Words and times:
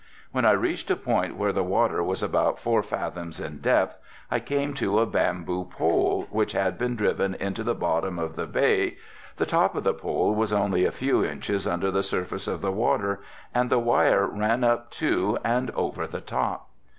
When 0.31 0.45
reached 0.45 0.89
a 0.89 0.95
point 0.95 1.35
where 1.37 1.53
the 1.53 1.63
water 1.63 2.01
was 2.03 2.23
about 2.23 2.59
four 2.59 2.81
fathoms 2.81 3.39
in 3.39 3.59
depth 3.59 3.99
I 4.31 4.39
came 4.39 4.73
to 4.73 4.97
a 4.97 5.05
bamboo 5.05 5.65
pole 5.65 6.25
which 6.31 6.53
had 6.53 6.75
been 6.75 6.95
driven 6.95 7.35
into 7.35 7.61
the 7.63 7.75
bottom 7.75 8.17
of 8.17 8.35
the 8.35 8.47
bay 8.47 8.97
the 9.37 9.45
top 9.45 9.75
of 9.75 9.83
the 9.83 9.93
pole 9.93 10.33
was 10.33 10.51
only 10.51 10.85
a 10.85 10.91
few 10.91 11.23
inches 11.23 11.67
under 11.67 11.91
the 11.91 12.01
surface 12.01 12.47
of 12.47 12.61
the 12.61 12.71
water 12.71 13.19
and 13.53 13.69
the 13.69 13.77
wire 13.77 14.25
ran 14.25 14.63
up 14.63 14.89
to 15.03 15.37
and 15.43 15.69
over 15.75 16.07
the 16.07 16.21
top. 16.21 16.67